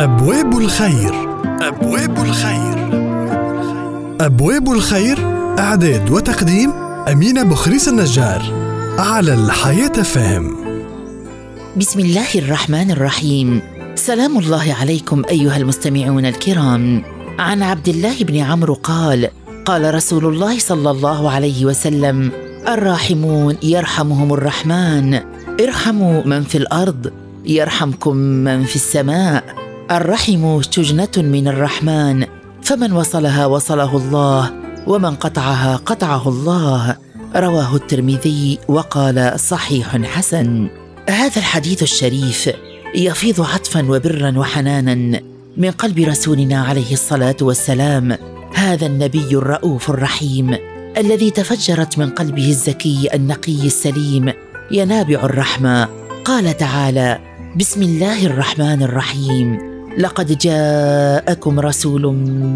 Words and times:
أبواب 0.00 0.58
الخير. 0.58 1.14
أبواب 1.44 2.24
الخير. 2.24 2.76
أبواب 4.20 4.72
الخير. 4.72 5.18
إعداد 5.58 6.10
وتقديم 6.10 6.70
أمينة 7.12 7.42
بخريس 7.42 7.88
النجار 7.88 8.42
على 8.98 9.34
الحياة 9.34 10.02
فهم. 10.02 10.56
بسم 11.76 12.00
الله 12.00 12.34
الرحمن 12.34 12.90
الرحيم. 12.90 13.60
سلام 13.94 14.38
الله 14.38 14.74
عليكم 14.80 15.22
أيها 15.30 15.56
المستمعون 15.56 16.26
الكرام. 16.26 17.02
عن 17.38 17.62
عبد 17.62 17.88
الله 17.88 18.24
بن 18.24 18.36
عمرو 18.36 18.74
قال 18.74 19.28
قال 19.64 19.94
رسول 19.94 20.24
الله 20.24 20.58
صلى 20.58 20.90
الله 20.90 21.30
عليه 21.30 21.64
وسلم 21.64 22.32
الراحمون 22.68 23.56
يرحمهم 23.62 24.34
الرحمن. 24.34 25.20
ارحموا 25.60 26.26
من 26.26 26.42
في 26.42 26.58
الأرض 26.58 27.12
يرحمكم 27.44 28.16
من 28.16 28.64
في 28.64 28.76
السماء. 28.76 29.69
الرحم 29.90 30.62
شجنه 30.62 31.16
من 31.16 31.48
الرحمن 31.48 32.26
فمن 32.62 32.92
وصلها 32.92 33.46
وصله 33.46 33.96
الله 33.96 34.52
ومن 34.86 35.14
قطعها 35.14 35.76
قطعه 35.76 36.28
الله. 36.28 36.96
رواه 37.36 37.76
الترمذي 37.76 38.58
وقال 38.68 39.40
صحيح 39.40 39.96
حسن. 39.96 40.68
هذا 41.08 41.36
الحديث 41.36 41.82
الشريف 41.82 42.50
يفيض 42.94 43.40
عطفا 43.40 43.90
وبرا 43.90 44.38
وحنانا 44.38 45.20
من 45.56 45.70
قلب 45.70 45.98
رسولنا 45.98 46.64
عليه 46.64 46.92
الصلاة 46.92 47.36
والسلام 47.42 48.16
هذا 48.54 48.86
النبي 48.86 49.28
الرؤوف 49.32 49.90
الرحيم 49.90 50.56
الذي 50.96 51.30
تفجرت 51.30 51.98
من 51.98 52.10
قلبه 52.10 52.48
الزكي 52.48 53.08
النقي 53.14 53.66
السليم 53.66 54.32
ينابع 54.70 55.24
الرحمة. 55.24 55.88
قال 56.24 56.56
تعالى 56.56 57.18
بسم 57.56 57.82
الله 57.82 58.26
الرحمن 58.26 58.82
الرحيم 58.82 59.69
لقد 59.98 60.38
جاءكم 60.38 61.60
رسول 61.60 62.06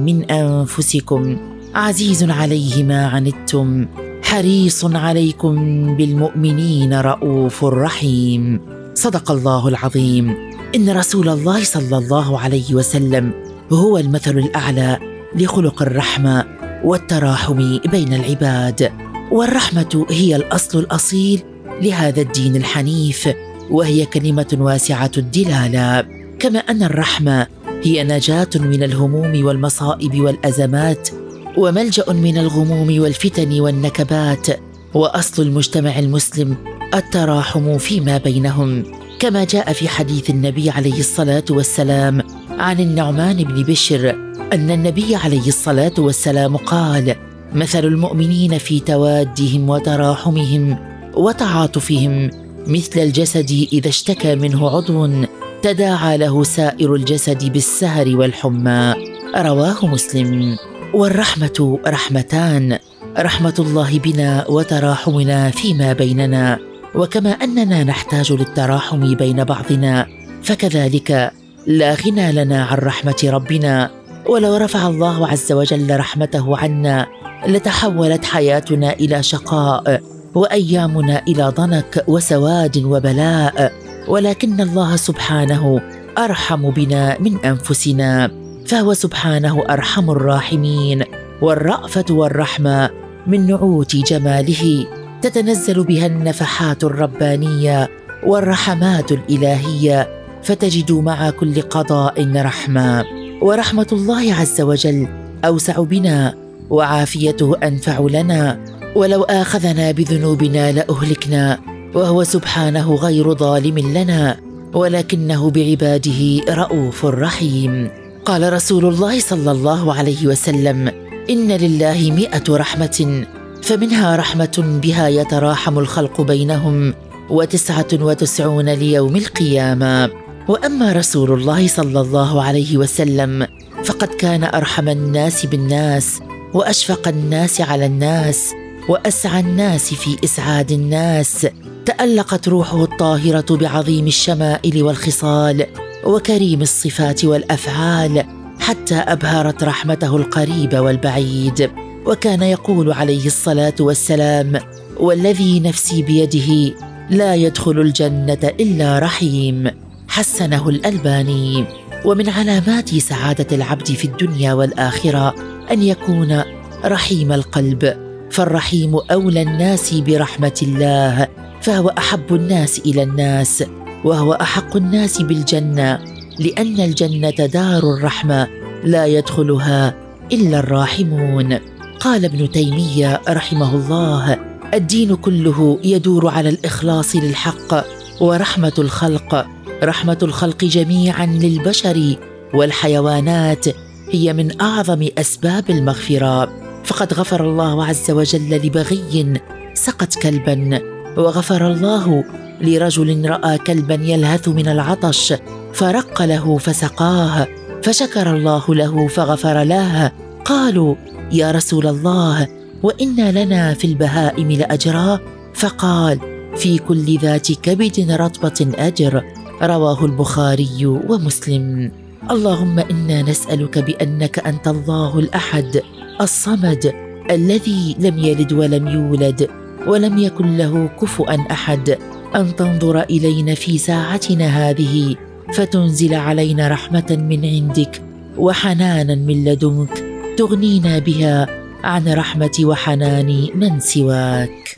من 0.06 0.30
أنفسكم 0.30 1.36
عزيز 1.74 2.30
عليه 2.30 2.84
ما 2.84 3.06
عنتم 3.06 3.86
حريص 4.22 4.84
عليكم 4.84 5.54
بالمؤمنين 5.96 6.94
رؤوف 6.94 7.64
رحيم. 7.64 8.60
صدق 8.94 9.30
الله 9.30 9.68
العظيم. 9.68 10.36
إن 10.74 10.90
رسول 10.90 11.28
الله 11.28 11.64
صلى 11.64 11.98
الله 11.98 12.40
عليه 12.40 12.74
وسلم 12.74 13.32
هو 13.72 13.98
المثل 13.98 14.38
الأعلى 14.38 14.98
لخلق 15.36 15.82
الرحمة 15.82 16.44
والتراحم 16.84 17.78
بين 17.78 18.14
العباد. 18.14 18.92
والرحمة 19.30 20.06
هي 20.10 20.36
الأصل 20.36 20.78
الأصيل 20.78 21.42
لهذا 21.82 22.20
الدين 22.20 22.56
الحنيف 22.56 23.28
وهي 23.70 24.06
كلمة 24.06 24.56
واسعة 24.60 25.10
الدلالة. 25.18 26.23
كما 26.38 26.58
أن 26.58 26.82
الرحمة 26.82 27.46
هي 27.82 28.04
نجاة 28.04 28.48
من 28.54 28.82
الهموم 28.82 29.44
والمصائب 29.44 30.20
والأزمات 30.20 31.08
وملجأ 31.56 32.12
من 32.12 32.38
الغموم 32.38 33.00
والفتن 33.00 33.60
والنكبات 33.60 34.46
وأصل 34.94 35.42
المجتمع 35.42 35.98
المسلم 35.98 36.56
التراحم 36.94 37.78
فيما 37.78 38.18
بينهم. 38.18 38.82
كما 39.18 39.44
جاء 39.44 39.72
في 39.72 39.88
حديث 39.88 40.30
النبي 40.30 40.70
عليه 40.70 40.98
الصلاة 40.98 41.44
والسلام 41.50 42.22
عن 42.50 42.80
النعمان 42.80 43.36
بن 43.36 43.62
بشر 43.62 44.10
أن 44.52 44.70
النبي 44.70 45.16
عليه 45.16 45.48
الصلاة 45.48 45.94
والسلام 45.98 46.56
قال 46.56 47.14
مثل 47.54 47.84
المؤمنين 47.84 48.58
في 48.58 48.80
توادهم 48.80 49.70
وتراحمهم 49.70 50.76
وتعاطفهم 51.14 52.30
مثل 52.66 53.00
الجسد 53.00 53.68
إذا 53.72 53.88
اشتكى 53.88 54.34
منه 54.34 54.70
عضو 54.70 55.26
تداعى 55.64 56.16
له 56.18 56.44
سائر 56.44 56.94
الجسد 56.94 57.52
بالسهر 57.52 58.16
والحمى. 58.16 58.94
رواه 59.36 59.86
مسلم. 59.86 60.56
والرحمة 60.94 61.78
رحمتان. 61.86 62.78
رحمة 63.18 63.54
الله 63.58 63.98
بنا 63.98 64.44
وتراحمنا 64.48 65.50
فيما 65.50 65.92
بيننا. 65.92 66.58
وكما 66.94 67.30
أننا 67.30 67.84
نحتاج 67.84 68.32
للتراحم 68.32 69.14
بين 69.14 69.44
بعضنا 69.44 70.06
فكذلك 70.42 71.32
لا 71.66 71.94
غنى 71.94 72.32
لنا 72.32 72.64
عن 72.64 72.78
رحمة 72.78 73.20
ربنا. 73.24 73.90
ولو 74.28 74.56
رفع 74.56 74.88
الله 74.88 75.28
عز 75.28 75.52
وجل 75.52 75.96
رحمته 75.96 76.58
عنا 76.58 77.06
لتحولت 77.46 78.24
حياتنا 78.24 78.92
إلى 78.92 79.22
شقاء 79.22 80.02
وأيامنا 80.34 81.22
إلى 81.28 81.52
ضنك 81.56 82.04
وسواد 82.08 82.84
وبلاء. 82.84 83.83
ولكن 84.08 84.60
الله 84.60 84.96
سبحانه 84.96 85.80
أرحم 86.18 86.70
بنا 86.70 87.18
من 87.20 87.36
أنفسنا 87.44 88.30
فهو 88.66 88.94
سبحانه 88.94 89.64
أرحم 89.70 90.10
الراحمين 90.10 91.02
والرأفة 91.42 92.04
والرحمة 92.10 92.90
من 93.26 93.46
نعوت 93.46 93.96
جماله. 93.96 94.86
تتنزل 95.22 95.84
بها 95.84 96.06
النفحات 96.06 96.84
الربانية 96.84 97.88
والرحمات 98.26 99.12
الإلهية 99.12 100.08
فتجد 100.42 100.92
مع 100.92 101.30
كل 101.30 101.62
قضاء 101.62 102.32
رحمة. 102.36 103.04
ورحمة 103.42 103.86
الله 103.92 104.34
عز 104.34 104.60
وجل 104.60 105.08
أوسع 105.44 105.82
بنا 105.82 106.34
وعافيته 106.70 107.56
أنفع 107.62 108.00
لنا. 108.00 108.64
ولو 108.96 109.22
آخذنا 109.22 109.90
بذنوبنا 109.90 110.72
لأهلكنا 110.72 111.73
وهو 111.94 112.24
سبحانه 112.24 112.94
غير 112.94 113.34
ظالم 113.34 113.78
لنا 113.78 114.36
ولكنه 114.74 115.50
بعباده 115.50 116.40
رؤوف 116.48 117.04
رحيم. 117.04 117.90
قال 118.24 118.52
رسول 118.52 118.84
الله 118.84 119.20
صلى 119.20 119.50
الله 119.50 119.94
عليه 119.94 120.26
وسلم 120.26 120.88
إن 121.30 121.52
لله 121.52 122.12
مائه 122.16 122.44
رحمة 122.50 123.26
فمنها 123.62 124.16
رحمة 124.16 124.80
بها 124.82 125.08
يتراحم 125.08 125.78
الخلق 125.78 126.20
بينهم 126.20 126.94
وتسعة 127.30 127.86
وتسعون 127.92 128.68
ليوم 128.68 129.16
القيامة. 129.16 130.10
وأما 130.48 130.92
رسول 130.92 131.32
الله 131.32 131.68
صلى 131.68 132.00
الله 132.00 132.42
عليه 132.42 132.76
وسلم 132.76 133.46
فقد 133.84 134.08
كان 134.08 134.44
أرحم 134.44 134.88
الناس 134.88 135.46
بالناس 135.46 136.20
وأشفق 136.54 137.08
الناس 137.08 137.60
على 137.60 137.86
الناس 137.86 138.52
وأسعى 138.88 139.40
الناس 139.40 139.94
في 139.94 140.16
إسعاد 140.24 140.72
الناس. 140.72 141.46
تألقت 141.86 142.48
روحه 142.48 142.84
الطاهرة 142.84 143.56
بعظيم 143.56 144.06
الشمائل 144.06 144.82
والخصال 144.82 145.66
وكريم 146.04 146.62
الصفات 146.62 147.24
والأفعال 147.24 148.24
حتى 148.60 148.94
أبهرت 148.94 149.64
رحمته 149.64 150.16
القريب 150.16 150.74
والبعيد. 150.74 151.70
وكان 152.06 152.42
يقول 152.42 152.92
عليه 152.92 153.26
الصلاة 153.26 153.74
والسلام 153.80 154.60
والذي 155.00 155.60
نفسي 155.60 156.02
بيده 156.02 156.74
لا 157.10 157.34
يدخل 157.34 157.80
الجنة 157.80 158.52
إلا 158.60 158.98
رحيم 158.98 159.70
حسنه 160.08 160.68
الألباني. 160.68 161.64
ومن 162.04 162.28
علامات 162.28 162.94
سعادة 162.94 163.56
العبد 163.56 163.86
في 163.86 164.04
الدنيا 164.04 164.52
والآخرة 164.52 165.34
أن 165.70 165.82
يكون 165.82 166.42
رحيم 166.84 167.32
القلب 167.32 167.96
فالرحيم 168.30 168.94
أولى 169.10 169.42
الناس 169.42 169.94
برحمة 169.94 170.60
الله. 170.62 171.43
فهو 171.64 171.88
أحب 171.88 172.34
الناس 172.34 172.78
إلى 172.78 173.02
الناس 173.02 173.64
وهو 174.04 174.32
أحق 174.32 174.76
الناس 174.76 175.22
بالجنة 175.22 175.98
لأن 176.38 176.80
الجنة 176.80 177.30
دار 177.30 177.82
الرحمة 177.94 178.48
لا 178.84 179.06
يدخلها 179.06 179.94
إلا 180.32 180.58
الراحمون. 180.58 181.58
قال 182.00 182.24
ابن 182.24 182.50
تيمية 182.50 183.20
رحمه 183.28 183.74
الله 183.74 184.38
الدين 184.74 185.14
كله 185.16 185.78
يدور 185.84 186.28
على 186.28 186.48
الإخلاص 186.48 187.16
للحق 187.16 187.84
ورحمة 188.20 188.72
الخلق 188.78 189.46
رحمة 189.82 190.18
الخلق 190.22 190.64
جميعا 190.64 191.26
للبشر 191.26 192.16
والحيوانات 192.54 193.64
هي 194.10 194.32
من 194.32 194.60
أعظم 194.60 195.08
أسباب 195.18 195.70
المغفرة. 195.70 196.52
فقد 196.84 197.14
غفر 197.14 197.44
الله 197.44 197.84
عز 197.84 198.10
وجل 198.10 198.50
لبغي 198.56 199.40
سقت 199.74 200.14
كلبا 200.14 200.93
وغفر 201.16 201.72
الله 201.72 202.24
لرجل 202.60 203.30
رأى 203.30 203.58
كلبا 203.58 203.94
يلهث 203.94 204.48
من 204.48 204.68
العطش 204.68 205.34
فرق 205.72 206.22
له 206.22 206.58
فسقاه 206.58 207.48
فشكر 207.82 208.36
الله 208.36 208.74
له 208.74 209.08
فغفر 209.08 209.62
له. 209.62 210.12
قالوا 210.44 210.94
يا 211.32 211.50
رسول 211.50 211.86
الله 211.86 212.48
وإن 212.82 213.16
لنا 213.30 213.74
في 213.74 213.86
البهائم 213.86 214.52
لأجرا. 214.52 215.20
فقال 215.54 216.18
في 216.56 216.78
كل 216.78 217.18
ذات 217.18 217.52
كبد 217.52 218.10
رطبة 218.10 218.72
أجر. 218.78 219.22
رواه 219.62 220.04
البخاري 220.04 220.86
ومسلم. 220.86 221.92
اللهم 222.30 222.78
إنا 222.78 223.22
نسألك 223.22 223.78
بأنك 223.78 224.38
أنت 224.38 224.68
الله 224.68 225.18
الأحد 225.18 225.82
الصمد 226.20 226.92
الذي 227.30 227.96
لم 227.98 228.18
يلد 228.18 228.52
ولم 228.52 228.88
يولد. 228.88 229.63
ولم 229.86 230.18
يكن 230.18 230.56
له 230.56 230.90
كفؤا 231.00 231.36
أحد 231.50 231.98
أن 232.36 232.56
تنظر 232.56 233.00
إلينا 233.02 233.54
في 233.54 233.78
ساعتنا 233.78 234.46
هذه. 234.46 235.16
فتنزل 235.54 236.14
علينا 236.14 236.68
رحمة 236.68 237.16
من 237.30 237.44
عندك 237.44 238.02
وحنانا 238.38 239.14
من 239.14 239.44
لدنك 239.44 240.04
تغنينا 240.38 240.98
بها 240.98 241.46
عن 241.84 242.08
رحمة 242.08 242.50
وحنان 242.60 243.48
من 243.54 243.80
سواك. 243.80 244.76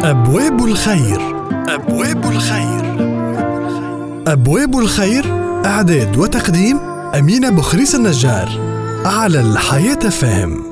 أبواب 0.00 0.64
الخير 0.64 1.20
أبواب 1.68 2.24
الخير 2.24 2.84
أبواب 4.26 4.78
الخير 4.78 5.24
أعداد 5.66 6.18
وتقديم 6.18 6.78
أمينة 7.18 7.50
بخريس 7.50 7.94
النجار 7.94 8.48
على 9.04 9.40
الحياة 9.40 9.94
فهم. 9.94 10.69